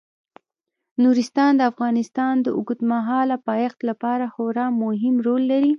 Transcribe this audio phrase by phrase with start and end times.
[1.03, 5.69] نورستان د افغانستان د اوږدمهاله پایښت لپاره خورا مهم رول لري.